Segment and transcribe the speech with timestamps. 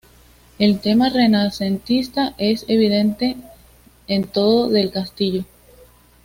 [0.57, 3.37] El tema renacentista es evidente
[4.07, 5.43] en todo el castillo.